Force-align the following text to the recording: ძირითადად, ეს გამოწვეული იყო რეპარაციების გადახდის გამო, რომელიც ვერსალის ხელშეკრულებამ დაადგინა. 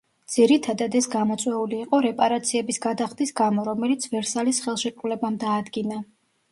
ძირითადად, 0.35 0.95
ეს 0.99 1.07
გამოწვეული 1.15 1.77
იყო 1.85 1.99
რეპარაციების 2.07 2.83
გადახდის 2.89 3.37
გამო, 3.43 3.67
რომელიც 3.71 4.11
ვერსალის 4.17 4.67
ხელშეკრულებამ 4.67 5.41
დაადგინა. 5.47 6.07